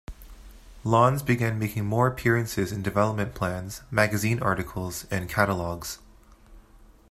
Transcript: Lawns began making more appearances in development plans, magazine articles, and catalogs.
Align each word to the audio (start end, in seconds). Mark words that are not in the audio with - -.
Lawns 0.83 1.21
began 1.21 1.59
making 1.59 1.85
more 1.85 2.07
appearances 2.07 2.71
in 2.71 2.81
development 2.81 3.35
plans, 3.35 3.83
magazine 3.91 4.41
articles, 4.41 5.05
and 5.11 5.29
catalogs. 5.29 5.99